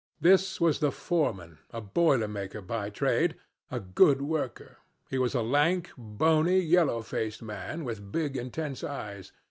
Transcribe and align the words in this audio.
This 0.19 0.59
was 0.59 0.79
the 0.79 0.91
foreman 0.91 1.59
a 1.69 1.79
boiler 1.79 2.27
maker 2.27 2.59
by 2.59 2.89
trade 2.89 3.35
a 3.69 3.79
good 3.79 4.19
worker. 4.19 4.77
He 5.11 5.19
was 5.19 5.35
a 5.35 5.43
lank, 5.43 5.91
bony, 5.95 6.59
yellow 6.59 7.03
faced 7.03 7.43
man, 7.43 7.83
with 7.83 8.11
big 8.11 8.35
intense 8.35 8.83
eyes. 8.83 9.31